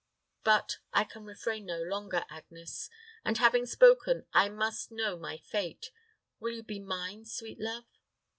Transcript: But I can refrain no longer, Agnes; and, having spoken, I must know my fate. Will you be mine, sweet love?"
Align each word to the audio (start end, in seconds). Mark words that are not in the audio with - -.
But 0.43 0.79
I 0.91 1.03
can 1.03 1.25
refrain 1.25 1.67
no 1.67 1.83
longer, 1.83 2.25
Agnes; 2.27 2.89
and, 3.23 3.37
having 3.37 3.67
spoken, 3.67 4.25
I 4.33 4.49
must 4.49 4.89
know 4.91 5.15
my 5.15 5.37
fate. 5.37 5.91
Will 6.39 6.55
you 6.55 6.63
be 6.63 6.79
mine, 6.79 7.23
sweet 7.25 7.59
love?" 7.59 7.85